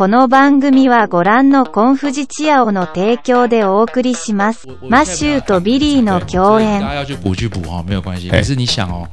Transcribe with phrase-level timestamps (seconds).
[0.00, 4.66] この番組はご覧のコンフジチアオの提供でお送りします。
[4.88, 6.94] マッシューとビリーの共演大。
[6.94, 8.30] 家要去补去补哈，没有关系。
[8.30, 9.06] 嘿可是你想哦，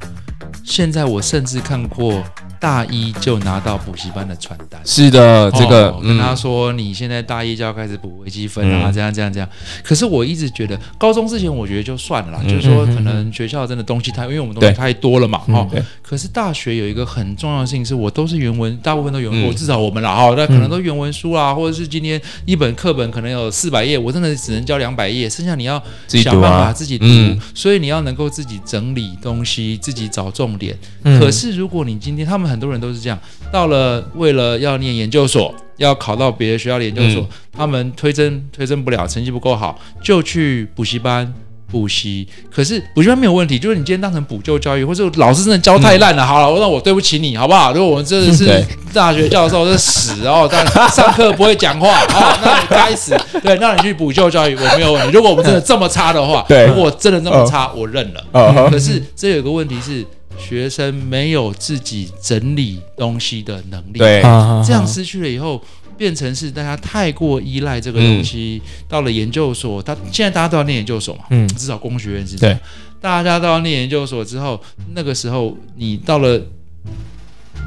[0.64, 2.24] 现在我甚至看过
[2.60, 4.82] 大一就拿到补习班的传单。
[4.86, 8.94] 是的，这个哦、跟他嗯，说你现在大一就要开始补微积分啊，嗯。
[8.94, 9.48] 这样这样这样。
[9.84, 12.50] 可是我一直觉得高中之前我觉得就算了啦，嗯。
[12.50, 15.82] 就是说可能学校真的东西太，因为我们东西太多了嘛，哈、对。
[16.02, 19.48] 可是大学有一个很重要的事情是我都是原文，大部分都原文，嗯。
[19.48, 27.40] 我至少我们啦哈，那可能都原文书啦，或者是今天一本课本可能有四百页，我真的只能教两百页，剩下你要想办法自己读，嗯。
[27.54, 30.76] 所以你要能够自己整理东西，自己找重点。
[31.04, 31.20] 嗯。
[31.20, 33.20] 可是如果你今天，他们很多人都是这样，
[33.52, 41.34] 到了为了要念研究所，要考到别的学校的研究所，嗯他们推甄推甄不了，成绩不够好，就去补习班。
[41.70, 47.74] 补习，可是补习班没有问题，就是你今天当成补救教育，或者老师真的教太烂了，好了，那我对不起你，好不好？
[47.74, 53.14] 如果我们真的是大学教授是死哦，但上课不会讲话哦，那你该死。
[53.44, 55.12] 对，那你去补救教育我没有问题。
[55.12, 58.70] 如果我们真的这么差的话，对如果真的这么差，我认了。
[58.72, 60.06] 可是这有个问题是，
[60.38, 64.22] 学生没有自己整理东西的能力，对，
[64.66, 65.62] 这样失去了以后，
[65.98, 68.62] 变成是大家太过依赖这个东西。
[68.88, 71.48] 到了研究所，他现在大家都要念研究所嘛，嗯。
[71.50, 72.60] 至少工学院是这样。
[73.02, 74.62] 大家都要念研究所之后，
[74.94, 76.42] 那个时候你到了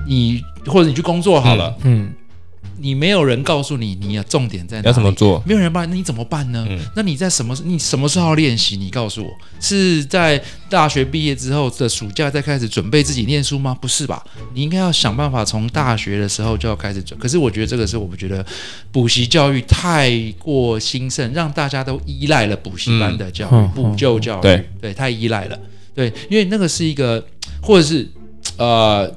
[0.07, 2.13] 你或者你去工作好了，嗯，
[2.81, 5.43] 你没有人告诉你你要重点在哪里，要怎么做？
[5.47, 6.67] 没有人帮你，那你怎么办呢？
[6.69, 7.57] 嗯那你在什么？
[7.65, 8.77] 你什么时候要练习？
[8.77, 13.77] 你告诉我，是在大学毕业之后的暑假再开始准备自己念书吗？
[13.81, 14.25] 不是吧？
[14.55, 17.19] 你应该要想办法从大学的时候就要开始准。
[17.21, 18.45] 可是我觉得这个是我们觉得
[18.91, 25.59] 补习教育太过兴盛，让大家都依赖了补习班的教育、嗯补救教育，对对，太依赖了。
[25.95, 27.25] 对，因为那个是一个，
[27.61, 28.09] 或者是
[28.57, 29.11] 呃，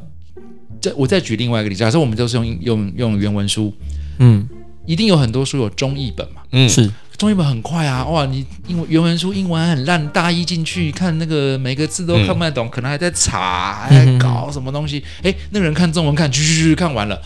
[0.84, 3.73] 这我再举另外一个例子，假设我们都是用用用原文书，
[4.20, 4.45] 嗯，
[4.86, 6.42] 一定有很多书有中译本嘛。
[6.52, 8.25] 嗯，是，中译本很快啊，哇！
[8.25, 15.02] 你英文原文书英文还很烂，大一进去看那个每个字都看不太懂，可能还在查，还在搞什么东西。
[15.22, 17.18] 诶，那个人看中文看，去去去看完了，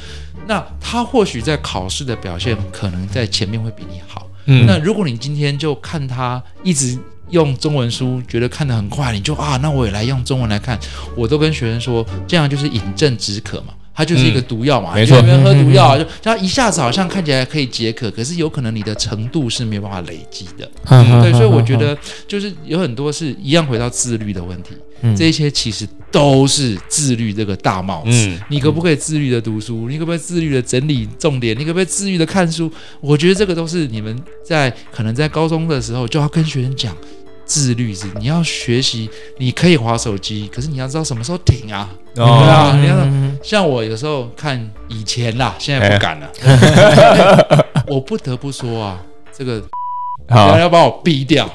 [0.47, 4.29] 那他或许在考试的表现可能在前面会比你好。
[4.45, 6.97] 嗯那如果你今天就看他一直
[7.29, 10.79] 用中文书，觉得看得很快，你就啊，那我也来用中文来看。
[11.15, 13.73] 我都跟学生说，这样就是饮鸩止渴嘛。
[13.97, 20.69] 它就是一个毒药嘛，没错你在那边喝毒药啊，就它一下子好像看起来可以解渴，可是有可能你的程度是没有办法累积的。
[20.85, 28.11] 嗯对，所以我觉得就是有很多是一样回到自律的问题，嗯这些其实都是自律这个大帽子。
[28.11, 29.89] 嗯你可不可以自律的读书？
[29.89, 31.57] 你可不可以自律的整理重点？
[31.57, 32.71] 你可不可以自律的看书？
[33.01, 36.95] 我觉得这个都是你们在可能在高中的时候就要跟学生讲。
[37.47, 39.09] 自律是你要学习，
[39.39, 41.89] 你可以划手机，可是你要知道什么时候停啊。
[42.17, 43.37] 啊，你要嗯。
[43.41, 47.65] 像我有时候看以前啦，现在不敢了。
[47.87, 48.99] 我不得不说啊，
[49.35, 49.61] 这个
[50.29, 50.49] 好。
[50.49, 51.49] 要，要把我逼掉，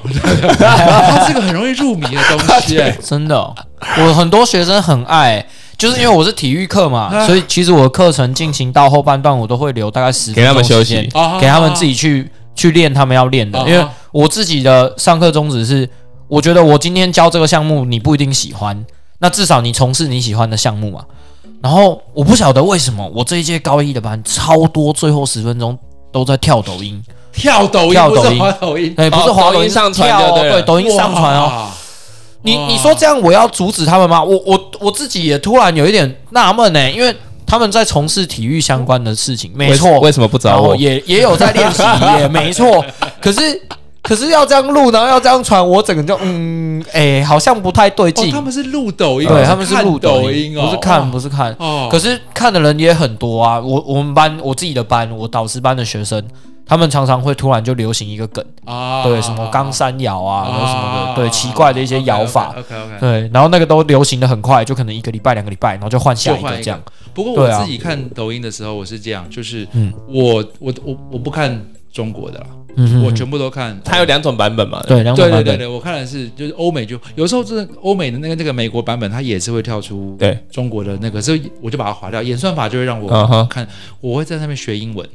[0.58, 2.96] 它是个很容易入迷的东西、 欸。
[3.02, 3.54] 真的哦、
[3.98, 5.44] 我很多学生很爱，
[5.76, 11.08] 就是因为我是体育课嘛，啊所以其实我的课程进行到后半段，我都会留大概十给他们休息。
[11.40, 13.58] 给他们自己去去练他们要练的。
[13.58, 15.88] 啊因为我自己的上课宗旨是，
[16.28, 18.84] 我觉得我今天教这个项目你不一定喜欢，
[19.18, 21.04] 那至少你从事你喜欢的项目嘛。
[21.62, 25.78] 然后我不晓得为什么我这一届高一的班超多，最后十分钟
[26.12, 27.02] 都在跳抖音，
[27.32, 31.70] 跳抖音，跳抖音滑抖音，哎，不是哦滑音抖音上传跳哦对对，抖音上传哦。
[32.42, 34.22] 你你说这样我要阻止他们吗？
[34.22, 37.16] 我我我自己也突然有一点纳闷呢，因为
[37.52, 40.74] 他们在从事体育相关的事情，没为错，为什么不找我？
[40.74, 41.82] 也也有在练习，
[42.18, 42.82] 也没错。
[43.20, 43.60] 可是
[44.00, 48.30] 可是要这样录，然后要这样传，我整个就嗯，哎、好像不太对哦，劲。
[48.30, 51.54] 他们是录抖音，对，不他们是看录抖音，哦，不是看，不是看。
[51.58, 51.88] 哦。
[51.92, 53.60] 可是看的人也很多啊。
[53.60, 56.26] 我我们班我自己的班，我导师班的学生，
[56.66, 62.46] 他们常常会突然就流行一个梗，啊，对，什么冈山摇啊，然后什么的，对，奇啊怪的一些摇法。
[62.58, 66.80] OK OK，对，然后那个都流行的很快，就可能一个礼拜、两个礼拜，然后就换下一一个这样。
[67.14, 71.60] 不过我自己看抖音的时候，我是这样，就是嗯我我我我不看
[71.92, 73.78] 中国的啦，嗯我全部都看。
[73.84, 74.82] 它有两种版本嘛？
[74.86, 82.22] 对两种版本，对对对对，我看的是就是欧美就有时候真的欧美的那个那个美国版本，它也是会跳出对中国的那个，所以我就把它划掉。
[82.22, 83.68] 演算法就会让嗯我哼看，
[84.00, 85.06] 我会在上面学英文，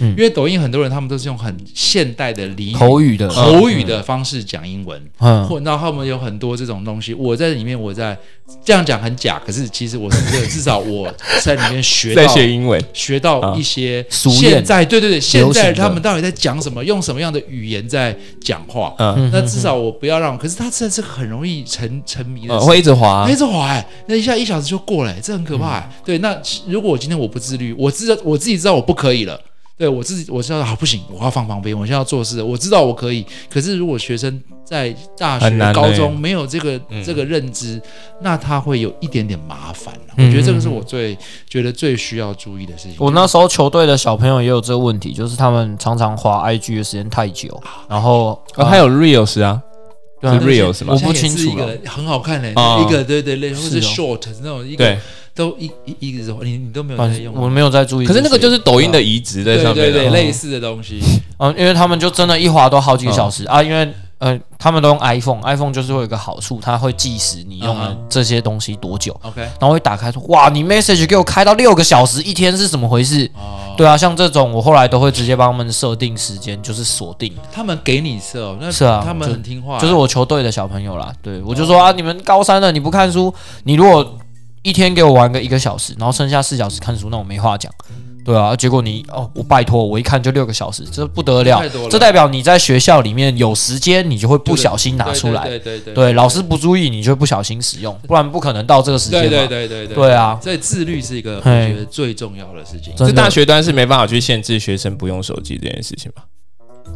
[0.00, 0.10] 嗯。
[0.10, 8.16] 因为抖音很多人他们都是用很现代的俚语口语的，口语的方式讲英文，嗯，或然后他们有很多这种东西，我在里面我在
[8.64, 11.12] 这样讲很假，可是其实我是这至少我
[11.42, 18.94] 在里面学在到学英文，学到一些现在对对对，现在他们到底在讲什么，用什么样的语言在讲话。
[18.98, 25.90] 嗯，那至少我不要让，可是他真的是很容易沉沉迷的会一直滑一，直滑哎，那一下一小时就过了哎，这很可怕哎。
[26.04, 29.40] 对，那如果我今天我不自律，我知道我自己知道我不可以了，
[29.78, 33.24] 对我自己我知道啊，不行，我要放旁边，我现在要做事，我知道我可以。
[33.50, 37.80] 可是如果学生在大学、欸高中没有这个、嗯这个认知，
[38.22, 40.16] 那他会有一点点麻烦、啊。
[40.16, 41.16] 嗯我觉得这个是我最
[41.48, 42.94] 觉得最需要注意的事情。
[42.98, 49.60] 我那时候球队的小朋友也有这个问题，就是他们常常滑 IG 的时间太久，然后哦，还有 reels 啊，
[50.20, 50.40] 对啊。
[50.40, 50.98] 是 real 是吗我？
[51.00, 51.68] 不清楚了。
[51.86, 54.98] 很好看的、哦一个，对对对，或是是 short 那种一个对，
[55.34, 58.06] 都一一一直你你都没有用我没有在注意。
[58.06, 61.00] 可是那个就是抖音的移植在对上面的对对类似的东西。
[61.38, 63.86] 嗯，因为他们就真的一滑都好几个小嗯时、啊，因为
[64.18, 73.30] 呃，他们都用 iPhone，iPhone 就是会有一个好处，它会计时你用了嗯这些东西多久，OK，然后会打开说，哇，你 message 给我开到六个小时，一天是怎么回事？
[73.34, 83.34] 哦，对啊，像这种我后来都会直接帮他们设定时间，就是锁定，他们给你设哦，那是啊他们很听话，就是我球队的小朋友啦，对我就说啊，你们高三了，你不看书，
[83.64, 84.18] 你如果
[84.62, 87.70] 一天给我玩个一个小时，然后剩下四小时看书，那我没话讲。
[88.26, 95.44] 对啊，结果你哦，我拜托，我一看就六个小时，这不得了了，这代表你在学校里面有时间，你就会不小心拿出来。
[95.44, 99.46] 对对对对对，老师不注意，你就会不小心使用，不然不可能到这个时间对嘛。
[99.46, 102.92] 对对对对对啊所以自律是一个我觉得最重要的事情。
[102.96, 106.24] 这大学端是没办法去限制学生不用手机这件事情吧？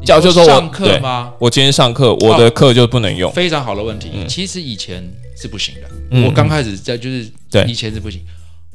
[0.00, 1.32] 你教就说我上课吗？
[1.38, 3.30] 我今天上课，我的课就不能用。
[3.32, 4.10] 非常好的问题。
[4.14, 5.08] 嗯其实以前
[5.40, 8.20] 是不行的，嗯我刚开始在就是对以前是不行，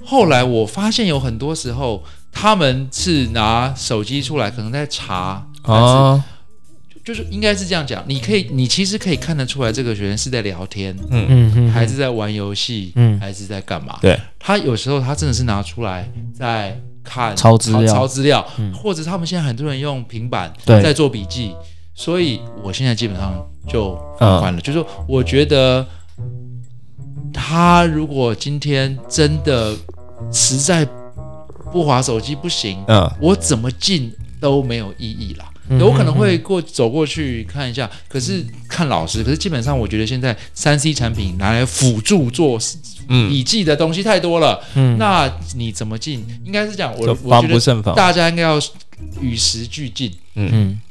[0.04, 2.04] 后来我发现有很多时候
[2.38, 6.22] 他们是拿手机出来，可能在查哦，
[7.04, 13.18] 就是应该是这样讲，你可以，你其实可以看得出来，这个学生是在聊天，嗯，嗯嗯，还是在玩游戏，嗯。
[13.22, 13.98] 还是在干嘛？
[14.02, 17.88] 对，他有时候他真的是拿出来在看抄资料。
[17.92, 18.72] 抄资料，嗯。
[18.74, 21.56] 或者他们现在很多人用平板在做笔记，
[21.94, 23.34] 所以我现在基本上
[23.66, 24.30] 就嗯。
[24.30, 25.88] 放宽了，就是说我觉得
[27.34, 29.74] 他如果今天真的
[30.31, 30.86] 实在
[31.75, 35.51] 不划手机不行，嗯，我怎么进都没有意义啦。
[35.68, 39.22] 嗯有可能会过走过去看一下，可是看老师。
[39.24, 42.57] 可是基本上，我觉得现在三 C 产品拿来辅助做
[43.10, 44.63] 嗯，笔记的东西太多了。
[44.75, 46.24] 嗯那你怎么进？
[46.45, 47.94] 应该是讲我防我觉得不胜防。
[47.94, 48.57] 大家应该要
[49.19, 50.10] 与时俱进。
[50.36, 50.81] 嗯嗯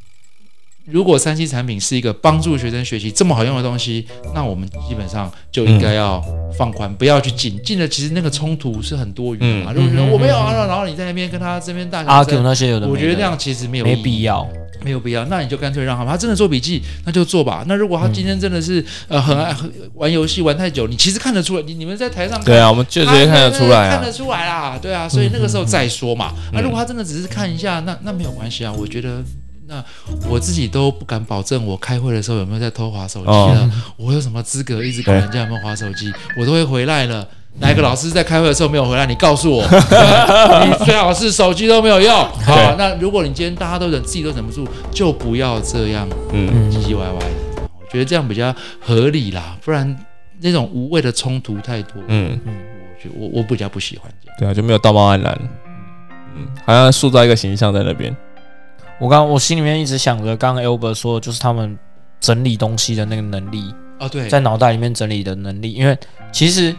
[0.86, 6.22] 如果三 C 产品是一个帮助学生学习这么好用的东西，那我们基本上就应该要
[6.58, 7.58] 放宽，不要去进。
[7.62, 9.72] 进了，其实那个冲突是很多余的嘛。
[9.72, 14.46] 嗯如果说嗯我没有啊，然后你在那边跟他这边大小，argue 声，那些有的，我觉得那样其实没有没必要。
[14.84, 17.64] 没有必要，那你就干脆让他们，他真的做笔记，那就做吧。
[17.66, 19.56] 那如果他今天真的是、呃很爱
[19.94, 24.12] 玩游戏玩太久，你其实看得出来，你你们在台上看对啊，我们就直接看得出来啊看得。
[24.12, 26.34] 出来啦，对啊，所以那个时候再说嘛。
[26.52, 29.24] 那、嗯如果他真的只是看一下，那那没有关系啊，我觉得。
[29.74, 33.34] 那我自己都不敢保证，我开会的时候有没有在偷划手机了。
[33.34, 36.12] 哦我有什么资格一直管人家有没有划手机？
[36.36, 37.26] 我都会回来了。
[37.60, 39.06] 哪一个老师在开会的时候没有回来？
[39.06, 39.62] 你告诉我，
[40.66, 42.12] 你最好是手机都没有用。
[42.12, 47.68] 好，那如果你今天大家都忍，自己都忍不住，就不要这样嗯，唧唧歪歪的。
[47.80, 49.96] 我觉得这样比较合理啦，不然
[50.40, 52.02] 那种无谓的冲突太多。
[52.08, 54.36] 嗯，我觉得我我比较不喜欢这样。
[54.40, 55.38] 对啊，就没有道貌岸然。
[56.36, 58.14] 嗯，好像塑造一个形象在那边。
[59.00, 61.76] 我刚我心里面一直想着，刚刚 Albert 说的就是他们
[62.20, 65.72] 整理东西的那个能力，哦，对，在脑袋里面整理的能力。
[65.72, 65.96] 因为
[66.32, 66.74] 其实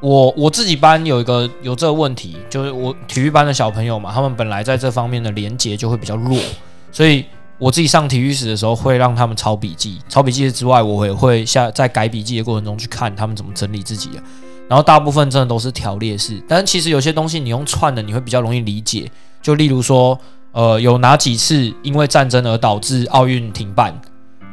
[0.00, 6.38] 我我自己班有一个有这个问题，就是我体育班的小朋友嘛，他们本来在这方面的连接就会比较弱，
[6.90, 7.24] 所以
[7.58, 14.22] 我自己上体育史的时候会让他们抄笔记，抄笔记之外，我也会下在改笔记的过程中去看他们怎么整理自己的。
[14.66, 19.10] 然后大部分真的都是条列式，但是其实有些东西你用串的，你会比较容易理解。
[19.42, 20.18] 就例如说，
[20.54, 23.92] 呃，有哪几次因为战争而导致奥运停办？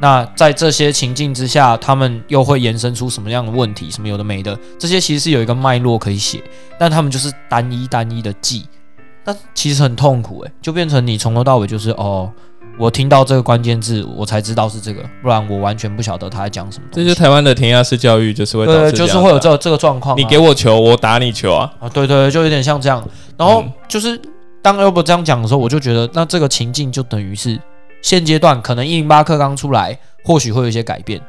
[0.00, 3.88] 那在这些情境之下，他们又会延伸出什么样的问题？
[3.88, 6.42] 什么有的没的，这些其实是有一个脉络可以写，
[6.76, 8.66] 但他们就是单一单一的记，
[9.24, 12.28] 那其实很痛苦诶、就变成你从头到尾就是哦，
[12.76, 16.84] 我听到这个关键字，我才知道是这个，不然我完全不晓得他在讲什么。
[16.90, 21.72] 这就是台湾的填鸭式教育，就是会导对，致就是会有这这个状况啊、你给我球，我打你球啊。
[21.78, 23.00] 啊，对对，就有点像这样。
[23.36, 24.20] 然后嗯就是
[24.62, 27.60] 当 Albert 这样讲的时候，我就觉得那这个情境就等于是
[28.00, 31.20] 现阶段可能一零八课刚出来，或许会有一些改变，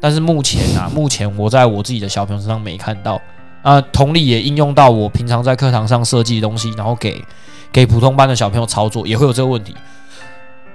[0.00, 3.20] 但是目前啊， 目前我在我自己的小朋友身上没看到
[3.62, 3.80] 啊。
[3.80, 7.24] 同理也应用到我平常在课堂上设计的东西，然后给
[7.72, 9.74] 给普通班的小朋友操作，也会有这个问题。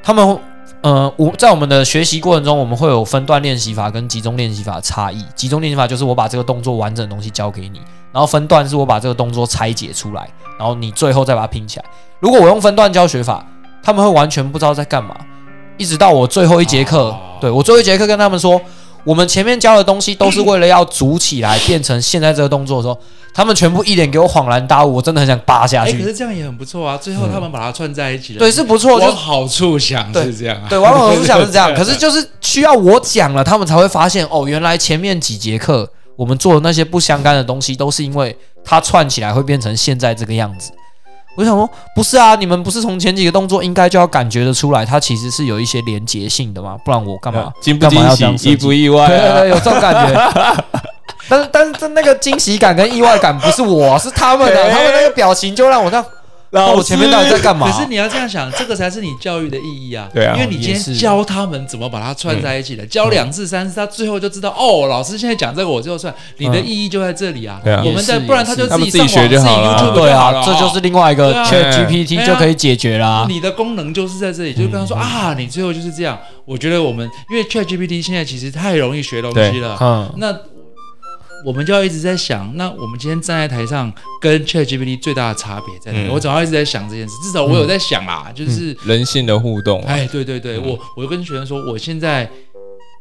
[0.01, 0.39] 他们
[0.81, 5.25] 呃，我在我们的学习过程中，我们会有分段练习法跟集中练习法的差异。
[5.35, 7.81] 集中练习法就是我把这个动作完整的东西教给你，
[8.13, 11.85] 然后分段是我把这个动作拆解出来，然后你最后再把它拼起来。
[12.21, 13.45] 如果我用分段教学法，
[13.83, 15.13] 他们会完全不知道在干嘛，
[15.77, 18.59] 一直到我最后一节课，哦对我最后一节课跟他们说，
[19.03, 22.97] 我们前面教的东西都是为了要组起来变成现在这个动作的时候，
[23.33, 25.99] 他们全部一脸给我恍然大悟，我真的很想扒下哎，可。
[25.99, 26.97] 是这样也很不错啊。
[26.97, 30.67] 最后他们把它串在一起了，对，是不错，就往好处想对是这样啊。
[30.69, 40.71] 对，往往是想是这样， 可是就是需要我讲了，他们才会发现哦，原来前面几节课我们做的那些不相干的东西，都是因为它串起来会变成现在这个样子。
[41.37, 46.75] 我想说，不是啊，你们不是从前几个动作应该就要感觉得出来，它其实是有一些连结性的吗？
[46.83, 47.49] 不然我干嘛？
[47.61, 49.39] 惊不干嘛要这惊喜，样设计意不意外对对啊？
[49.39, 50.63] 对，有这种感觉。
[51.27, 56.05] 但是但是这那个惊喜感跟意外感不是我，是他们的，哎 他们那个表情就让我这样，
[56.51, 57.71] 那我前面到底在干嘛？
[57.71, 60.09] 可是你要这样想，这个才是你教育的意义啊！
[60.11, 67.61] 对啊因为你今天教他们怎么把它串在一起的，教两次三次，他最后就知道哦，老师现在讲这个我就算，你的嗯意义就在这里啊。
[67.63, 73.25] 对啊我们在不然他就他们己上网自己学就好了自己 YouTube 对啊就好了，这就是另外一个对啊 Chat 对 GPT 啊就可以解决啦。
[73.29, 76.17] 你的功能就是在这里，就是跟他说啊，你最后就是这样。
[76.45, 80.35] 我觉得我们因为 Chat GPT 现在其实太容易学东西了，嗯，那
[81.45, 86.07] 我们就要一直在想，那我们今天站在台上跟 Chat GPT 最大的差别在哪里？
[86.07, 88.75] 嗯我总要一直在想这件事，至少我有在想啦，就是。
[88.85, 92.29] 人性的互动啊，哎，对对对，嗯我我就跟学生说，我现在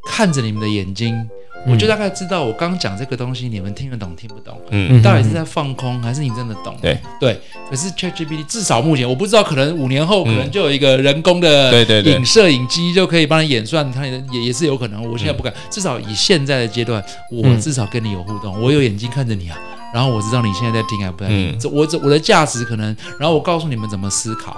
[0.08, 1.28] 看着你们的眼睛，嗯
[1.66, 5.00] 我就大概知道我刚讲这个东西，你们听得懂听不懂，嗯。
[5.00, 5.02] 嗯。
[5.02, 6.76] 到底是在放空还是你真的懂？
[6.80, 6.98] 对。
[7.20, 7.40] 对。
[7.68, 12.14] 可是 ChatGPT 至少目前我不知道，可能五年后可能嗯就有一个人工的对对对。
[12.14, 15.02] 影摄影机就可以帮你演算，它也也也是有可能。
[15.10, 19.58] 我现在嗯不敢，至少以现在的阶段，我嗯至少跟你有互动，我有眼睛看着你啊，
[19.92, 21.58] 然后我知道你现在在听还不在听，嗯。
[21.58, 24.56] 这我这我的价值可能，然后我告诉你们怎么思考。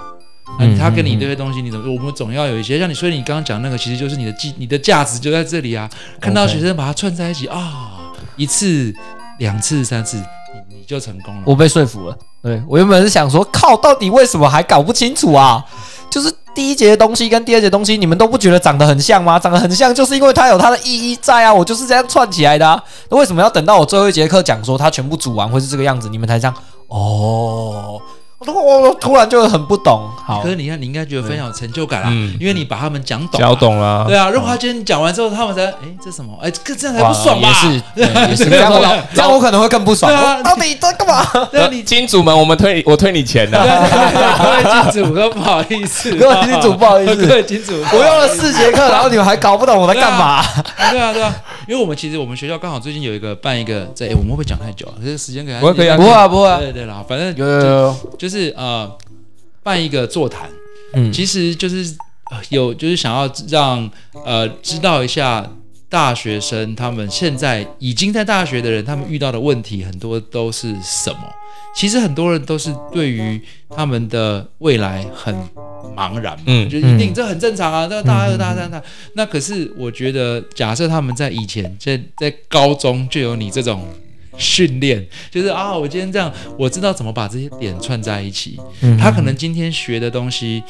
[0.59, 1.91] 那嗯他跟你嗯这些东西，你怎么？
[1.91, 5.89] 我们总要有一些，像你，所以你刚刚讲那个，其实就是你的价，你的价值就在这里啊。
[6.19, 8.93] 看到学生把它串在一起啊，一次、
[9.39, 11.41] 两次、三次，你你就成功了。
[11.45, 12.17] 我被说服了。
[12.43, 15.63] 对我原本是想说，靠，到底为什么还搞不清楚啊？
[16.09, 19.39] 就是第一节的东西跟第二节东西，你们都不觉得长得很像吗？
[19.39, 21.53] 长得很像，就是因为它有它的意义在啊。
[21.53, 22.83] 我就是这样串起来的啊。
[23.09, 26.53] 那为什么要等到我最后一节课讲说它全部组完会是这个样子，你们才这样？
[26.87, 28.01] 哦，
[28.47, 30.09] 我我我突然就很不懂。
[30.25, 33.55] 好可，是你看，你应该觉得非常有成就感啦，嗯因为你把他们讲懂、讲。
[33.57, 36.33] 懂了，对啊，如果他今天讲完之后，他们才哎这什么？
[36.41, 37.49] 哎，这这样才不爽吧？
[37.49, 38.79] 也是， 对也是这样我，
[39.13, 40.11] 这样我可能会更不爽。
[40.11, 41.23] 对啊我到底在干嘛？
[41.51, 50.41] 对啊，你 金主们，我们退我退你钱对的，各位金主哥不好意思，各位金主不好意思各位金主，我用了四节课，然后你们还搞不懂我在干嘛？
[50.89, 51.35] 对啊，对啊，
[51.67, 54.93] 因为我们其实我们学校刚好最近有一个办一个，这哎，我们会不会讲太久啊？
[55.03, 58.97] 这个时间给他不会可以啊不会啊，不会啊，对对啦，反正有有有，就是呃，
[59.63, 60.49] 办一个座谈，
[60.93, 61.95] 嗯其实就是
[62.31, 63.89] 呃有就是想要让
[64.25, 65.49] 呃知道一下
[65.89, 71.19] 大学生他们现在已经在大学的人，他们遇到的问题很多都是什么？
[71.75, 75.33] 其实很多人都是对于他们的未来很
[75.95, 78.83] 茫然嘛，嗯就一定嗯这很正常啊，这个大二、嗯大三、大三。
[79.13, 83.87] 那可是我觉得，假设他们在以前在在高中就有你这种
[84.41, 88.59] 训练，就是啊，我今天这样，我知道怎么把这些点串在一起。
[88.81, 90.61] 嗯他可能今天学的东西，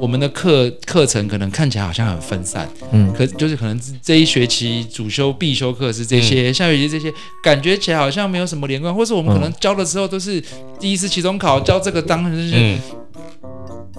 [0.00, 3.12] 我们的课课程可能看起来好像很分散，嗯。
[3.12, 10.42] 可就是可能这一学期主修必修课是这些，下学期这些，感觉起来好像没有什么连贯，或是我们可能教的时候都是
[10.78, 12.78] 第一次期中考教这个当然是，嗯，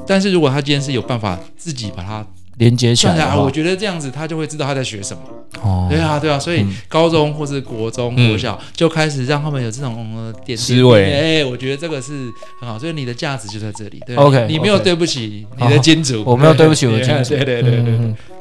[0.07, 2.25] 但是如果他今天是有办法自己把它
[2.57, 5.21] 连接起来，的话我觉得这样子他就会知道他在学什么。
[5.62, 14.01] 哦对啊，对啊，所以嗯高中或是国中、嗯国小就开始让他们有这种呃点思维哎，我觉得这个是很好，所以你的价值就在这里。
[14.05, 17.71] 对 OK，你没有对不起你的金主，我没有对不起我的金主 对对对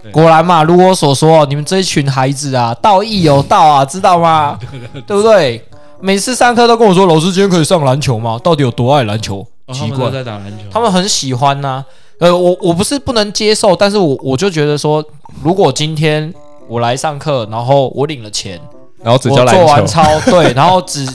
[0.02, 4.58] 对果然嘛，如我所说，你们这一群孩子啊，道义有道啊，知道吗？
[5.06, 5.62] 对不对？
[6.00, 8.38] 每次上课都跟我说，老师今天可以上篮球吗？
[8.42, 9.46] 到底有多爱篮球？
[9.72, 11.82] 奇怪在打篮球，他们很喜欢呐、
[12.18, 15.04] 呃，我我不是不能接受，但是我我就觉得说，
[15.42, 16.32] 如果今天
[16.68, 18.60] 我来上课，然后我领了钱，
[19.02, 21.06] 然后只我教做完篮球，操，对，然后只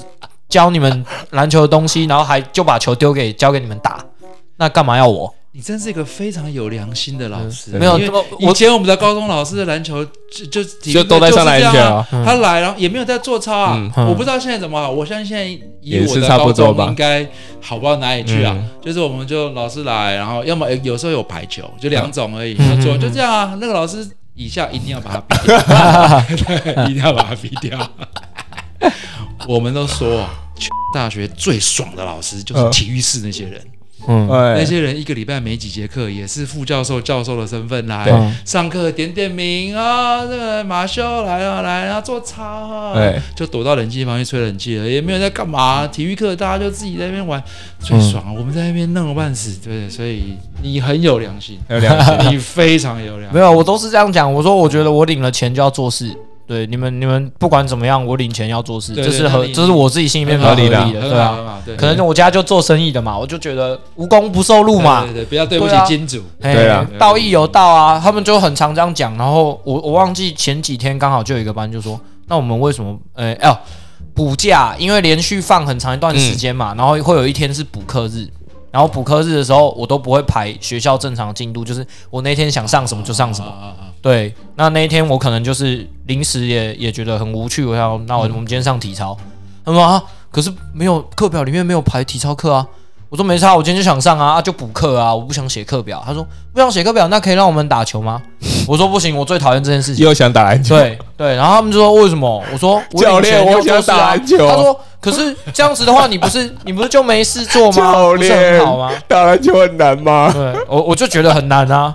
[0.49, 4.03] 教你们篮球的东西，然后还就把球丢给交给你们打，
[4.57, 5.33] 那干嘛要我？
[5.51, 7.71] 你真是一个非常有良心的老师。
[7.71, 7.97] 没有
[8.37, 17.27] 以前我们的高中老师的篮球就就就都在上篮球他来然后也没有在做操啊我不知道现在怎么好，我相信现在以也是差我的高不多吧中应该
[17.59, 18.69] 好不到哪里去啊嗯。
[18.79, 23.57] 就是我们就老师来，然后要么有时候有排球，就两种而已，做嗯就这样啊。
[23.59, 25.57] 那个老师以下一定要把他逼掉，
[26.45, 27.91] 对，一定要把他逼掉。
[29.47, 30.29] 我们都说，
[30.93, 33.59] 大学最爽的老师就是嗯体育室那些人。
[34.07, 45.85] 嗯，那哎，些人一个礼拜没几节课，也是副教授、教授的身份来上课，点点名啊，这个马修来啊，来啊，做操啊，哎就躲到冷气房去吹冷气了，也没有在干嘛。
[45.87, 47.43] 体育课大家就自己在那边玩，
[47.79, 48.33] 最爽。
[48.35, 53.33] 我们在那边弄了半死，对，所以你很有良心，有良心，你非常有良心。
[53.33, 54.31] 没有，我都是这样讲。
[54.31, 56.15] 我说，我觉得我领了钱就要做事。
[56.49, 61.61] 对你们，你们不管怎么样，我领钱要做事，对这是合，这是我自己心里面合理的，对啊。
[61.63, 66.23] 对，可能我家就做生意的嘛，我就觉得无功不受禄嘛对，不要对不起金主。
[66.41, 69.15] 嘿对啊道义有道啊，他们就很常这样讲。
[69.15, 73.55] 然后我我忘记前几天刚好就有一个班就说，那我们为什么呃哦
[74.15, 74.75] 补假？
[74.79, 78.27] 因为连续放很长一段时间嘛，然后会有一天是补课日。
[78.71, 83.53] 然后补课日的时候，我都不会排学校正常进度，就是我那天想上什么就上什么。
[84.01, 89.17] 对，那那一天我可能就是临时也也觉得很无趣，我想那我我们今天上体操，
[89.65, 90.01] 他们说啊，
[90.31, 92.65] 可是没有课表里面没有排体操课啊。
[93.09, 95.99] 我说没差，我今天就想上啊，啊就补课啊，我不想写课表。
[96.05, 98.21] 他说不想写课表，那可以让我们打球吗？
[98.69, 100.05] 我说不行，我最讨厌这件事情。
[100.05, 102.43] 又想打篮球，对对，然后他们就说为什么？
[102.53, 107.75] 我说我 教练我想打篮球他说可是这样子的话，你不是你不是就没事做吗？
[107.75, 108.91] 教练好吗？
[109.07, 110.29] 打篮球很难吗？
[110.31, 111.91] 对我我就觉得很难啊，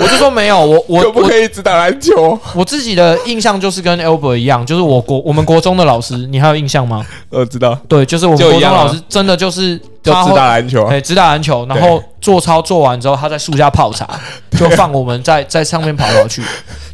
[0.00, 2.38] 我就说没有，我我可不可以只打篮球？
[2.54, 7.04] 我自己的印象就是跟 Albert 一样，就是我国我们国中的老师，你还有印象吗？
[7.30, 9.80] 我知道，对，就是我们国中老师真的就是
[10.12, 10.84] 就只打篮球。
[10.86, 14.08] 哎，只打篮球，然后做操做完之后，他在树下泡茶，
[14.52, 16.42] 就放我们在在上面跑来跑去。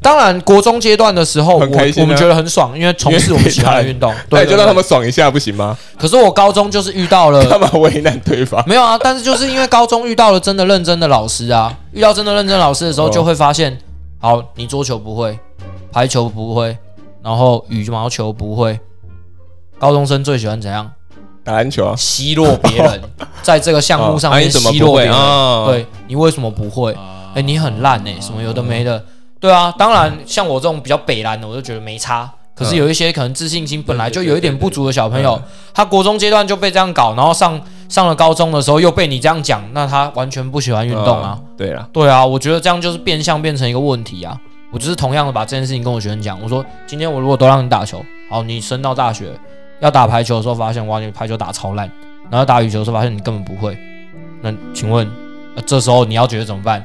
[0.02, 1.66] 当然，国中阶段的时候，我
[2.04, 4.14] 们觉得很爽，因为从事我们喜欢的运动。
[4.28, 4.74] 对，就让他对。
[4.74, 5.76] 们爽一下不行吗？
[5.98, 8.62] 可是我高中就是遇到了干嘛为难对方？
[8.66, 13.78] 没有啊，但是就是因为高中遇到了真的认真的老师啊，遇到真的认真的老师的时候，哦就会发现，
[14.18, 15.38] 好，你桌球不会，
[15.90, 16.76] 排球不会，
[17.22, 18.78] 然后羽毛球不会，
[19.78, 20.90] 高中生最喜欢怎样？
[21.44, 21.94] 打篮球啊？
[21.96, 23.00] 奚落别人，
[23.42, 25.14] 在这个项目上面奚落别人。
[25.66, 26.92] 对你为什么不会？
[26.94, 29.04] 啊哎、你很烂哎、什么有的没的。
[29.38, 32.30] 对啊，当然像我这种比较北蓝的，我就觉得没差。
[32.54, 35.40] 可是有一些可能自信心本来就有一点不足的小朋友，
[35.74, 41.36] 他国中阶段就被这样搞，然后上上了高中的时候又被你这样讲，那他完全不喜欢运动啊。
[41.40, 44.40] 嗯对啊，对啊，我觉得这样就是变相变成一个问题啊。
[44.72, 49.26] 我就是同样的把这件事情跟我学生讲，我说今天我如果都让你打球，好，你升到大学
[49.84, 51.88] 要打排球的时候，发现哇，你排球打超烂，
[52.30, 53.76] 然后打羽球的时候发现你根本不会，
[54.40, 55.06] 那请问，
[55.54, 56.82] 呃这时候你要觉得怎么办？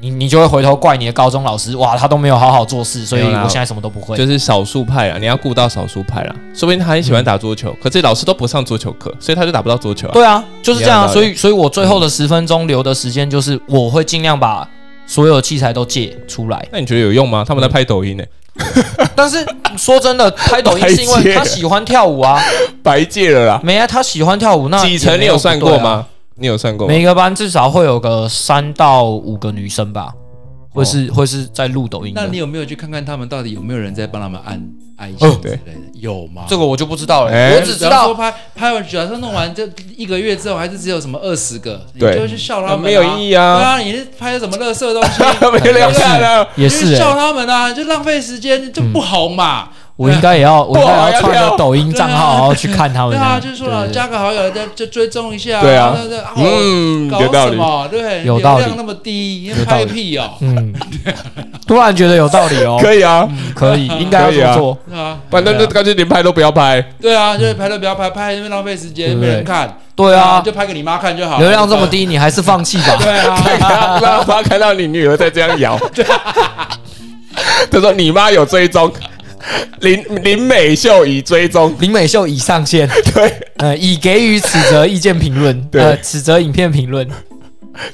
[0.00, 4.16] 你你就会回头怪你的高中老师，哇，他都没有好好做事，所以我现在什么都不会。
[4.16, 6.34] 就是少数派啊，你要顾到少数派啦。
[6.52, 10.12] 说不定他很喜欢打桌球，可是老师都不上桌球课，所以他就打不到桌球啊。
[10.12, 14.66] 对啊，就是这样所以，所以我最后的十分钟留的时间，就是我会尽量把
[15.06, 16.66] 所有器材都借出来。
[16.72, 17.44] 那你觉得有用吗？
[17.46, 18.24] 他们在拍抖音呢，
[19.16, 19.44] 但是
[19.76, 22.40] 说真的，拍抖音是因为 他喜欢跳舞啊，
[22.82, 23.60] 白借了啦。
[23.62, 25.58] 没啊，他喜欢跳舞，那几层你有算？
[25.58, 26.06] 过吗？
[26.36, 26.92] 你有算过吗？
[26.92, 30.12] 每个班至少会有个三到五个女生吧，
[30.72, 32.38] 会是或是在录抖音那你。
[32.38, 34.60] 有没有去看看他们到底有没有人在帮他们按
[34.96, 35.72] 爱哦心之类的？
[35.94, 36.44] 有吗？
[36.48, 45.22] 这个我就不知道了，哎我只知道拍拍完，假设弄完这一个月之后，还是只有什么二十个，你就会去笑他们、啊，没有意义啊对啊，啊，你是拍什么垃圾东西？
[45.52, 46.46] 没人看啊。
[46.56, 49.70] 也是你笑欸，他们啊，就浪费时间，就不好嘛。
[50.00, 53.10] 我应该也要， 我应该也要要创跳个抖音账号，然后去看他们。
[53.10, 55.60] 对啊，就是说加个好友，再就追踪一下。
[55.60, 57.58] 对啊对对，啊嗯，有道理。
[57.90, 60.30] 对，有道理流量那么低，有道理拍屁哦。
[60.40, 60.72] 嗯，
[61.66, 64.78] 突然觉得有道理哦， 可以啊，可以，应该要做。
[64.90, 66.80] 啊，反正就干脆连拍都不要拍。
[66.98, 69.76] 对啊，就是拍都不要拍，拍因为浪费时间，没人看。
[69.94, 71.38] 对啊，就拍给你妈看就好。
[71.38, 72.96] 流量这么，低，你还是放弃吧。
[73.04, 75.78] 对啊，让让妈看到你女儿在这样摇。
[77.70, 78.90] 他说：“你妈有追踪，
[79.80, 81.74] 林林美秀已追踪。
[81.80, 87.06] 林美秀已上线， 对，呃，已给予此则意见评论，对呃，此则影片评论。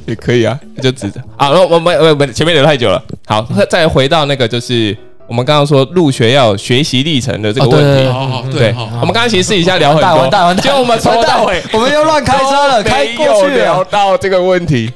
[0.06, 1.50] 也可以啊，就指着啊。
[1.50, 4.96] 然后我们我们前面聊太久了，好，再回到那个就是
[5.28, 8.08] 我们刚刚说入学要有学习历程的这个问题。
[8.08, 13.56] 哦，对我们刚刚其实私底下聊很完蛋多，完蛋完蛋，结果我们从头到尾我们又乱开车了，都开过没有去。
[13.58, 14.90] 聊到这个问题，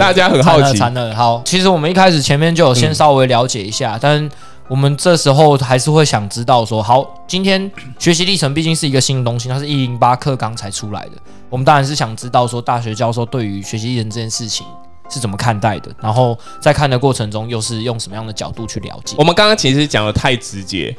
[0.00, 0.76] 大家很好奇。
[0.78, 4.28] 惨了，好，其实我们一开始前面就有先稍微了解一下，但
[4.68, 11.12] 我们这时候还是会想知道说，好，今天学习历程毕竟是一个新的东西，它是一零八课纲才出来的，
[11.50, 14.66] 我们当然是想知道说，大学教授对于学习历程这件事情
[15.10, 19.24] 是怎么看待的，然后在看的过程中又是用什么样的角度去了解我。
[19.24, 20.94] 们刚刚其实讲的太直接，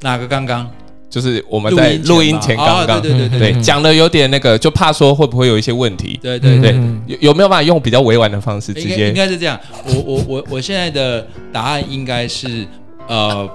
[0.00, 0.68] 哪个刚刚？
[1.08, 6.18] 就是我们在录音前刚刚哦对对对对嗯讲的有点那个，就怕说会不会有一些问题。
[6.20, 6.72] 对对对。
[6.72, 9.14] 嗯有有没有办法用比较委婉的方式直应该应？
[9.14, 12.66] 该是这样，我我我我现在的答案应该是
[13.08, 13.48] 呃，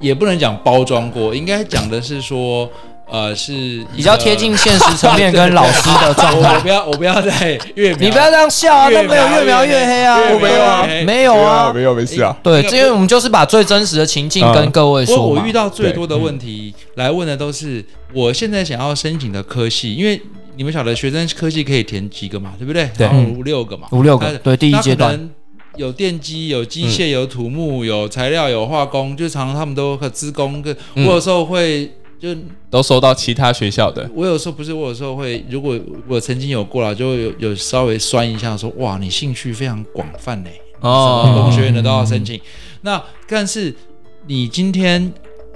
[0.00, 2.68] 也不能讲包装过，应该讲的是说，
[3.08, 6.54] 呃是比较贴近现实层面跟老师的状态。
[6.54, 6.68] 我不。
[6.68, 12.36] 要我不要再越描你不要这样笑啊，越那没有越描越黑啊，我没有啊没有啊，没有没事啊。
[12.42, 15.22] 对，那个因为我们就是把最真实的情境跟各位说嘛。
[15.40, 20.20] 我遇到最多的问题来问的都是我现在想要申请的科系，因为
[20.56, 22.90] 你们晓得学生科系可以填几个嘛，对不对？
[22.96, 23.08] 对。
[23.08, 25.30] 五六个嘛，五六个，对，第一阶段，
[25.76, 30.62] 有电机、有机械、有土木、有材料、有化工，就常常他们都和资工。
[30.62, 32.34] 个我嗯有时候会就
[32.70, 42.40] 都收到其他学校的，我有时候不是，我有时候会，如果我曾经有过了，就有有稍微酸一下说，哇，你兴趣非常广泛呢，哦工学院的都要申请。
[42.82, 43.74] 那但是
[44.26, 45.12] 你今天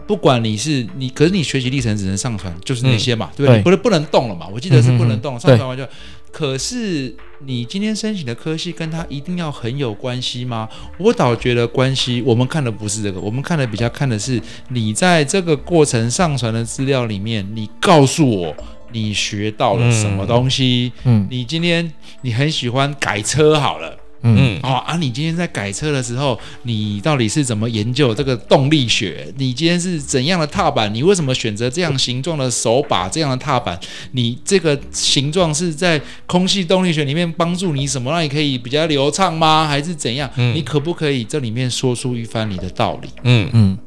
[0.07, 3.63] 不管你是你，可是你学习历程只能上传，就是那些嘛，对不对？
[3.63, 4.47] 不是不能动了嘛？
[4.53, 5.87] 我记得是不能动，上传完就。
[6.31, 7.15] 可是
[7.47, 10.69] 你今天申请的科系跟他一定要很有关系吗？
[10.99, 18.55] 我倒觉得关系，我们看的不是这个，我们看的比较看的是你在这个过程上传的资料里面，你告诉我
[18.93, 20.93] 你学到了什么东西。
[21.05, 23.98] 嗯你今天你很喜欢改车好了。
[24.23, 24.97] 嗯嗯哦啊！
[24.97, 29.33] 你今天在改车的时候，你到底是怎么研究这个动力学？
[29.37, 30.93] 你今天是怎样的踏板？
[30.93, 33.79] 你为什么选择这样形状的手把、这样的踏板？
[34.13, 39.67] 你这个形状是在空气动力学里面帮助你什么，让你可以比较流畅吗？
[39.67, 40.29] 还是怎样？
[40.37, 43.09] 嗯你可不可以这里面说出一番你的道理？
[43.23, 43.79] 嗯嗯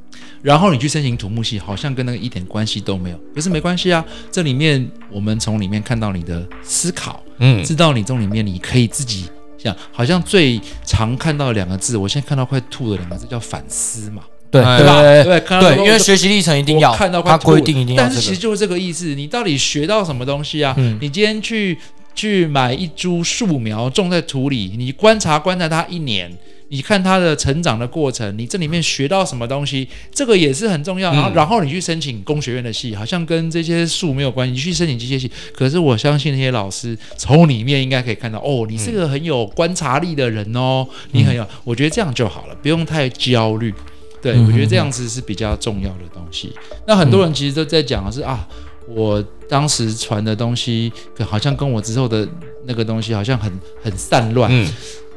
[0.42, 3.20] 然后你去申请土木系，好像跟那个一点关系都没有。
[3.36, 9.26] 可是没关系啊，这里面我们从里面看到你的思考，嗯知道你从里面你可以自己
[9.64, 15.02] 想，好像最常看到两个字，我现在看到快吐的两个字叫反思嘛，对哎对吧？
[15.02, 18.16] 对对，看到对，因为学习历程一定要看到，快它规定一定要这个。
[18.16, 20.74] 但是其实就是这个意思，你到底学到什么东西啊？
[20.78, 21.78] 嗯你今天去
[22.22, 26.32] 去买一株树苗种在土里，你观察观察它一年。
[26.70, 31.12] 你看它的成长的过程，你这里面学到什么东西，这个也是很重要。
[31.12, 34.54] 然后，嗯然后你去申请工学院的系，好像跟这些树没有关系。
[34.54, 43.74] 你去申请机械系，可是我相信那些老师从里面应该可以看到，哦，你是个很有观察力的人哦，你很有，我觉得这样就好了，不用太焦虑。
[44.22, 46.54] 对，嗯我觉得这样子是比较重要的东西。
[46.88, 48.48] 那很多人其实都在讲的是啊，
[48.88, 52.28] 我当时传的东西，可好像跟我之后的
[52.66, 54.50] 那个东西好像很很散乱。
[54.52, 54.68] 嗯。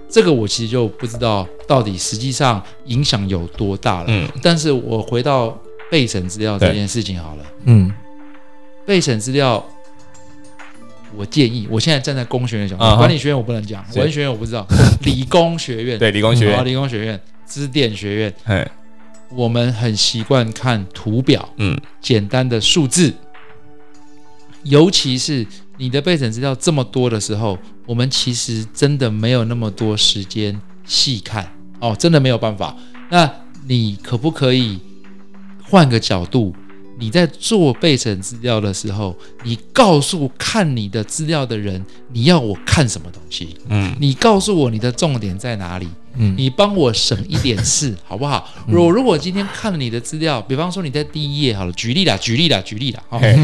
[0.09, 4.07] 这个我其实就不知道到底实际上影响有多大了。
[4.09, 4.29] 嗯。
[4.43, 5.59] 但是我回到
[5.91, 7.93] 备审资料这件事情好了，嗯。
[8.87, 9.65] 备审资料。
[11.17, 12.97] 我建议，我现在站在工学院角度啊哈。
[12.97, 14.67] 管理学院我不能讲，文学院我不知道，
[15.05, 18.69] 理工学院，对理工学院，理工学院、资电学院，哎
[19.31, 21.81] 我们很习惯看图表，嗯。
[22.01, 23.15] 简单的数字，
[24.65, 25.47] 尤其是
[25.79, 32.77] 你的备审资料这么多的时候，我们其实真的没有那么多时间细看哦，真的没有办法。
[33.11, 33.31] 那
[33.67, 34.81] 你可不可以
[35.63, 36.55] 换个角度？
[36.99, 43.57] 你在做备审资料的时候，你告诉看你的资料的人，你要我看什么东西？
[43.69, 45.89] 嗯你告诉我你的重点在哪里？
[46.17, 48.49] 嗯你帮我省一点事，好不好？
[48.69, 53.35] 我如果今天看了你的资料，比方说你在第一页好了，举例啦，举例啦，举例啦，好、嘿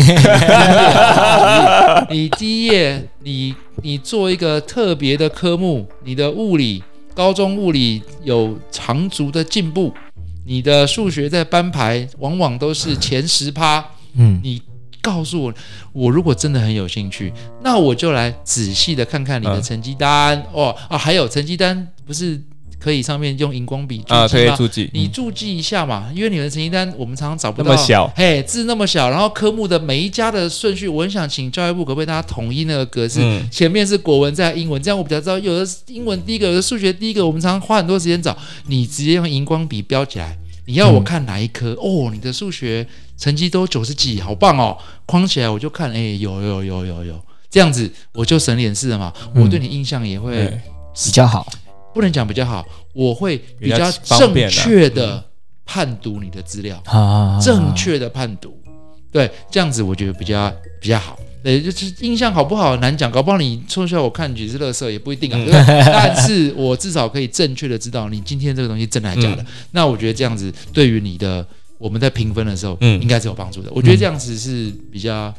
[2.11, 6.81] 你第一页，你你做一个特别的科目，你的物理
[7.13, 9.93] 高中物理有长足的进步，
[10.45, 14.41] 你的数学在班排往往都是前十趴，嗯。
[14.43, 14.61] 你
[15.03, 15.55] 告诉我，
[15.93, 19.63] 我如果真的很有兴趣，那我就来仔细的看看你的嗯。
[19.63, 22.39] 成绩单、哦啊，还有成绩单不是
[22.81, 24.43] 可以上面用荧光笔注啊，记吗？
[24.43, 41.73] 可以注记，你注记一下嘛，因为你的成绩单我们常常找不到，那么小嘿，字那么小，然后科目的每一家的顺序，我很想请教育部可不可以大家统一那个格式，嗯前面是国文，再来英文，这样我比较知道，有的是英文第一个，有的数学第一个，我们常常花很多时间找，你直接用荧光笔标起来，你要我看哪一科？
[41.75, 42.87] 哦，你的数学
[43.19, 50.59] 成绩都九十几，好棒哦，框起来我就看，哎，有有有有有，这样子我就省脸事了嘛，嗯我对你印象也会。
[51.05, 51.47] 比较好。
[51.95, 55.25] 不能讲比较好，我会比较正确的
[55.65, 58.59] 判读你的资料，啊，正确的判读，
[59.13, 61.19] 对，这样子我觉得比较比较好。
[61.43, 65.85] 对，就是印象好不好难讲，搞不好你冲出来我看只是垃圾也不一定啊，嗯 对不对？
[65.87, 69.47] 但是我至少可以正确的知道你今天这个东西真的还是假的。
[69.71, 71.47] 那我觉得这样子对于你的
[71.79, 73.71] 我们在评分的时候，嗯应该是有帮助的。
[73.73, 75.33] 我觉得这样子是比较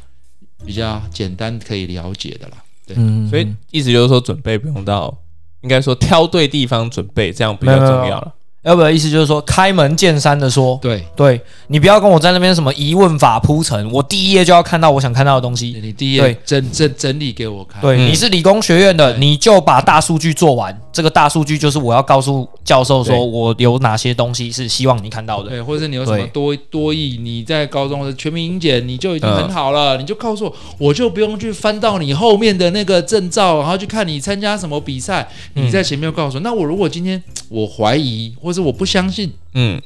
[0.66, 2.56] 比较简单可以了解的啦。
[2.84, 5.16] 对，嗯，所以意思就是说准备不用到，
[5.62, 8.32] 应该说挑对地方准备，这样比较重要了。
[8.64, 15.76] Albert 的意思就是说，开门见山的说，对，对你不要跟我在那边什么疑问法铺陈，我第一页就要看到我想看到的东西。
[15.82, 17.82] 你第一页整整整理给我看。
[17.82, 20.80] 对，嗯你是理工学院的，你就把大数据做完。
[20.92, 25.48] 这个大数据就是我要告诉教授说，我有哪些东西是希望你看到的。
[25.48, 36.40] 对，或者是你有什么多多义，你在高中的全民英检你就已经嗯很好了，你就告诉我，我就不用去翻到你后面的那个证照，然后去看你参加什么比赛，嗯你在前面告诉我。
[36.42, 39.80] 那我如果今天我怀疑，或者我不相信，嗯，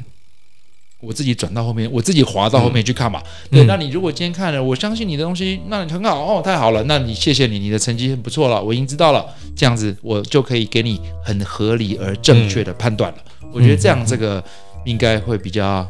[1.00, 3.22] 我自己转到后面，我自己滑到后面去看嘛。
[3.50, 3.58] 嗯。
[3.58, 13.18] 对，那你如果今天看了，我相信你的东西，那你很好哦，太好了，那你谢谢你，你的成绩很不错了，我已经知道了，这样子我就可以给你很合理而正确的判断了。
[13.52, 14.42] 我觉得这样这个
[14.84, 15.86] 应该会比较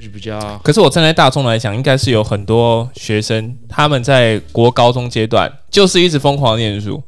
[0.00, 7.02] 是比较可是我站在大众来讲，应该是有很多学生他们在国高中阶段就是一直疯狂念书，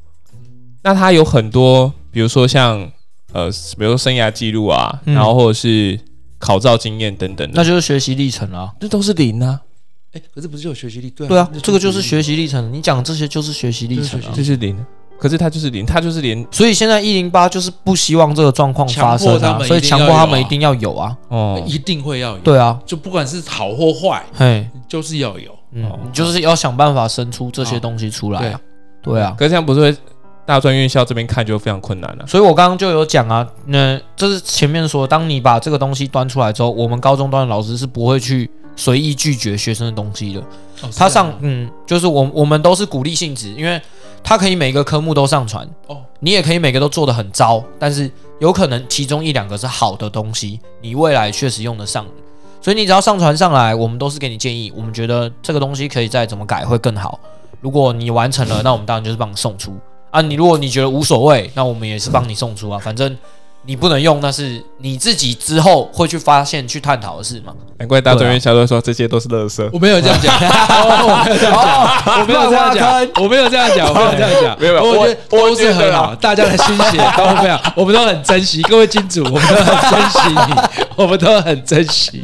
[0.82, 2.90] 那他有很多，比如说像
[3.34, 5.98] 呃，比如说生涯记录啊，嗯然后或者是
[6.38, 8.72] 考照经验等等的，那就是学习历程啊。
[8.80, 9.60] 这都是零啊，
[10.12, 11.10] 哎，可是不是有学习力？
[11.10, 12.72] 对对啊，这个就是学习历程。
[12.72, 14.32] 你讲这些就是学习历程啊。
[14.34, 14.76] 这是零。
[15.16, 21.16] 可是他就是零，他就是零所以现在一零八就是不希望这个状况发生啊，强迫他们所以强迫他们一一定要有啊。
[21.28, 25.56] 哦，一定会要有，对啊，就不管是好或坏，嘿，就是要有。
[25.72, 28.60] 嗯哦，你就是要想办法生出这些东西出来啊。
[29.02, 29.96] 对啊，可是这样不是会
[30.46, 40.40] 大专院校这边看就非常困难了、所以我刚刚就有讲啊，那这是前面说，当你把这个东西端出来之后，我们高中端的老师是不会去随意拒绝学生的东西的。
[40.40, 43.80] 哦他上，嗯，就是我我们都是鼓励性质，因为
[44.22, 52.04] 他可以每个科目都上传，哦，你也可以每个都做得很糟，但是有可能其中一两个是好的东西，你未来确实用得上。
[52.60, 57.18] 所以你只要上传上来，我们都是给你建议，我们觉得这个东西可以再怎么改会更好。
[57.60, 59.74] 如果你完成了，那我们当然就是帮你送出
[60.14, 60.20] 啊。
[60.22, 62.78] 你如果你觉得无所谓，那我们也是帮你送出啊。
[62.78, 63.16] 反正
[63.66, 67.52] 你不能用，那是你自己之后会去发现、去探讨的事嘛。
[67.78, 69.68] 难怪大专院校都说这些都是垃圾。
[69.72, 71.24] 我没有这样讲， 哦
[72.20, 80.54] 我没有这样讲，我没有这样讲，我没有这样讲， 没有没有我觉得都是很好，大家的心血 都非常，我们都很珍惜，各位金主，我们都很珍惜你，
[80.96, 82.22] 我们都很珍惜。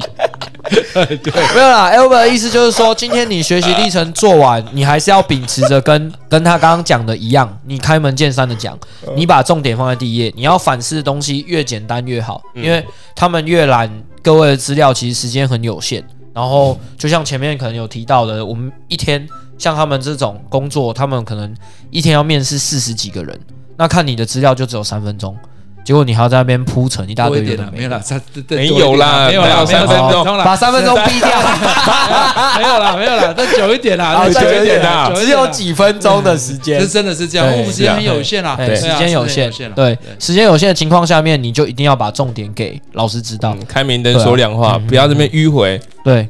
[1.55, 8.79] 没有啦，Albert 的意思就是说，今天你学习历程做完，你还是要秉持着跟 跟他刚刚讲的一样，你开门见山的讲，
[9.15, 13.91] 你把重点放在第一页，你要反思的东西越简单越好，因为他们阅览
[14.23, 16.05] 各位的资料，其实时间很有限。
[16.33, 19.29] 然后就像前面可能有提到的，我们一天
[19.59, 21.53] 像他们这种工作，他们可能
[21.91, 23.39] 一天要面试四十几个人，
[23.77, 25.37] 那看你的资料就只有三分钟，
[25.83, 31.29] 结果你还要在那边铺成一大堆有的没有啦，三没有啦没有啦，没有三分钟啦把三分钟逼掉。
[32.59, 34.29] 没有啦，没有啦，再久一点啦，啊。
[34.29, 35.11] 再久一点啦。
[35.17, 36.79] 只有几分钟的时间。
[36.79, 46.29] 这，真的是这样，对我们时间很有限啦，时间有限，啦对，时间有限的情况下面，你就一定要把重点给老师知道，嗯，开明灯说亮话，不要这边迂回，对，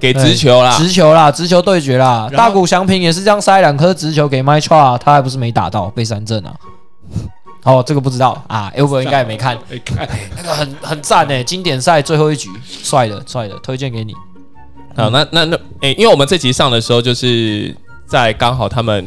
[0.00, 0.76] 给直球啦。
[0.76, 6.52] 直球啦，直球对决啦，大谷翔平也是这样塞两颗直球给 My Tra，他还不是没打到被三振啊。
[7.66, 8.42] 哦，这个不知道。
[8.46, 14.14] 啊，Elver 应该也没看，没看，那个很很赞诶，经典赛最后一局，帅的帅的，推荐给你。
[14.96, 17.76] 好，那那那，诶，因为我们这集上的时候，就是
[18.06, 19.06] 在刚好他们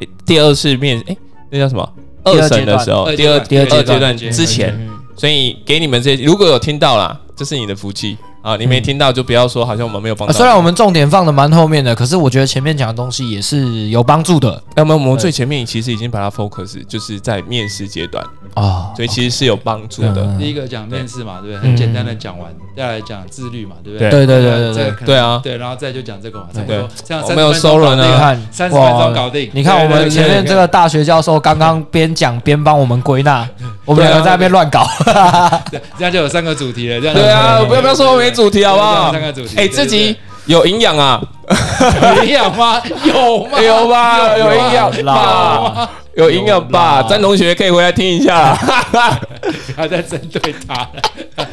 [0.00, 1.16] 诶第二次面，诶，
[1.50, 1.92] 那叫什么？
[2.24, 8.56] 二二审的时候，第二第二阶段段之前，嗯，所以给你们这如果有听到啦，这是你的福气啊！
[8.56, 10.28] 你没听到就不要说好像我们没有帮。
[10.28, 18.24] 啊虽然我们重点放的蛮后面的，可是我觉得前面讲的东西也是有帮助的那么我们最前面其实已经把它 focus，就是在面试阶段，
[18.54, 18.92] 啊。
[18.96, 20.22] 所以其实是有帮助的。
[20.22, 21.68] 嗯第一个讲面试嘛，对不对？
[21.68, 24.10] 很简单的讲完，再来讲自律嘛，对不对？
[24.10, 29.50] 对对对对对对啊对，然后再就讲这个嘛，差不对多这样我们有30分钟收人啊搞定你看，三十分钟搞定。
[29.52, 33.48] 你看我们前面这个大学教授刚刚边讲边帮我们归纳，
[33.84, 34.86] 我们两个在那边乱搞。
[35.70, 37.00] 对这样就有三个主题了。
[37.00, 39.12] 这样对啊，不要不要说我没主题好不好？
[39.12, 39.56] 三个主题。
[39.56, 40.14] 哎，这集
[40.46, 41.20] 有营养啊，
[42.16, 42.80] 有营养吗？
[43.04, 43.60] 有吗？
[43.62, 44.38] 有吧？
[44.38, 45.90] 有营养吧？
[46.16, 47.02] 有营养吧？
[47.02, 48.54] 詹同学可以回来听一下。
[49.76, 50.88] 还在针对他。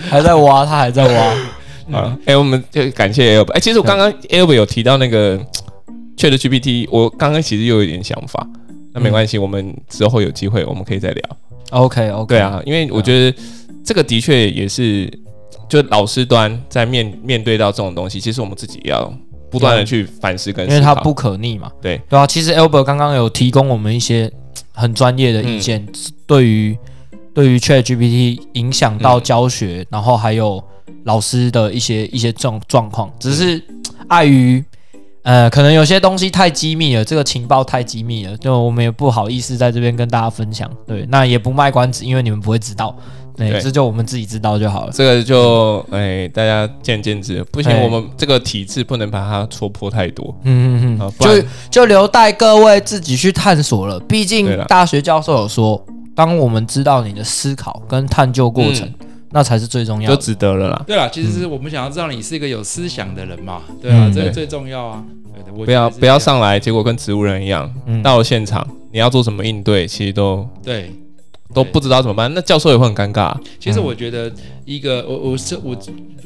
[0.09, 1.97] 还在挖，他还在挖。
[1.97, 3.43] 啊，哎，我们就感谢 L。
[3.53, 5.37] 哎，其实我刚刚 L 有提到那个
[6.17, 8.45] Chat GPT，我刚刚其实又有一点想法。
[8.93, 11.23] 那没关系，我们之后有机会我们可以再聊。
[11.71, 13.37] OK OK，对，啊，因为我觉得
[13.83, 15.11] 这个的确也是，
[15.69, 19.13] 就老师端在面面对到这种东西，其实我们自己也要
[19.49, 20.75] 不断的去反思跟思考。
[20.75, 21.71] 因为它不可逆嘛。
[21.81, 24.31] 对对啊，其实 Albert 刚刚有提供我们一些
[24.73, 25.87] 很专业的意见，
[26.27, 26.77] 对于
[27.33, 30.63] 对于 Chat GPT 影响到教学，然后还有
[31.03, 33.61] 老师的一些一些状状况，只是
[34.07, 34.63] 碍于。
[35.25, 40.69] 呃，可能有些东西太机密了，这个情报太机密了，就我们也不好意思在这边跟大家分享。
[40.85, 42.95] 对，那也不卖关子，因为你们不会知道。
[43.37, 44.91] 哎，对这就我们自己知道就好了。
[44.93, 50.33] 这个就哎，大家见仁见智，不行，哎我们这个体制不能把它戳破太多。
[50.43, 53.99] 嗯嗯嗯，就就留待各位自己去探索了。
[54.01, 55.83] 毕竟大学教授有说，
[56.15, 58.89] 当我们知道你的思考跟探究过程，
[59.35, 60.21] 那才是最重要就的。
[60.21, 60.83] 值得了啦。
[60.87, 65.03] 对啦，其实是我们想要知道你是一个有思想的人嘛，对啊，嗯这个最重要啊。
[65.33, 70.89] 对的，我不要觉得是不要这样上来，结果跟植物人一样，嗯到了现场你要做什么应对，其实都对。
[71.53, 72.33] 都不知道怎么办。
[72.33, 73.33] 那教授也会很尴尬。
[73.59, 74.29] 其实我觉得
[74.65, 75.77] 一个，我我是我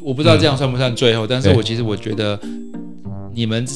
[0.02, 2.40] 我不知道这样算不算最后，但是对我其实我觉得
[3.36, 3.68] 你们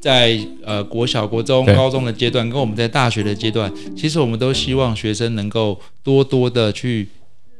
[0.00, 7.08] 在呃国小、国中、对高中的阶段，跟我们在大学的阶段，其实我们都希望学生能够多多的去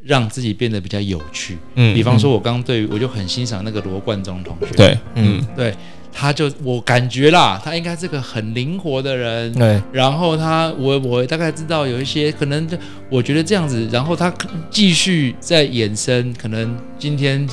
[0.07, 1.59] 让自己变得比较有趣。
[1.75, 5.39] 嗯比方说，我刚刚对于我就很欣赏那个罗贯中同学，对，嗯。
[5.39, 5.75] 嗯，对，
[6.13, 12.67] 他就我感觉啦，他应该是个很灵活的人，对，然后他，我我大概知道有一些可能，
[13.11, 17.47] 我觉得这样子，然后他可继续再衍生，可能今天《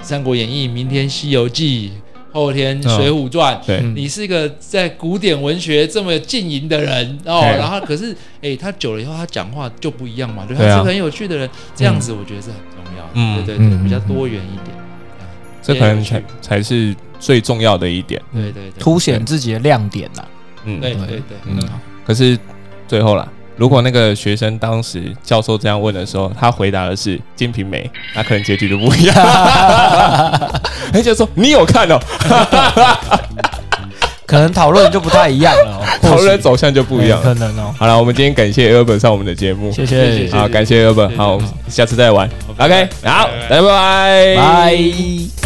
[0.00, 1.90] 三国演义》，明天《西游记》，
[2.32, 3.94] 后天《水浒传》对，嗯。
[3.94, 13.44] 你是一个在古典文学这么浸淫的人哦，然后可是哎，他久了以后，他讲话就不一样嘛，对，他是个很有趣的人，这样子我觉得是很重要的，嗯。
[13.44, 13.84] 对对对，嗯。
[13.84, 14.76] 比较多元一点，
[15.62, 18.20] 这可能才才是最重要的一点。
[18.32, 20.24] 对对对，凸显自己的亮点呐。
[20.64, 21.56] 嗯，对对对对，嗯。
[21.60, 22.38] 很好，可是
[22.88, 23.28] 最后啦，
[23.62, 29.14] 如果那个学生当时教授这样问的时候，他回答的是《金瓶梅》，那可能结局就不一样。
[30.92, 31.96] 哎，就说你有看哦，
[34.26, 37.34] 可能讨论就不太一样了 哦，讨论走向就不一样哎可了。
[37.36, 37.72] 能哦。
[37.78, 42.28] 好了，我们今天感谢 Albert 上我们的节目，谢谢好，感谢谢好，我们下次再玩。
[42.58, 45.41] OK，拜好，拜拜，拜。